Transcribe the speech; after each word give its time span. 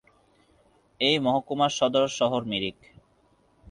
এই 0.99 1.15
মহকুমার 1.19 1.71
সদর 1.79 2.05
শহর 2.19 2.41
মিরিক। 2.43 2.77